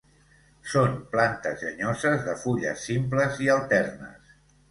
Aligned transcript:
Són 0.69 0.95
plantes 1.11 1.59
llenyoses 1.65 2.25
de 2.29 2.35
fulles 2.45 2.87
simples 2.89 3.39
i 3.49 3.53
alternes. 3.59 4.35